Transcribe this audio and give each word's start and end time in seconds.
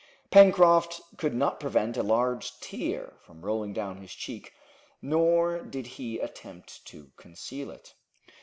Pencroft 0.31 0.99
could 1.17 1.35
not 1.35 1.59
prevent 1.59 1.95
a 1.95 2.01
large 2.01 2.59
tear 2.59 3.13
from 3.19 3.45
rolling 3.45 3.71
down 3.71 3.97
his 3.97 4.11
cheek, 4.13 4.51
nor 4.99 5.61
did 5.61 5.85
he 5.85 6.17
attempt 6.17 6.83
to 6.87 7.11
conceal 7.17 7.69
it. 7.69 7.93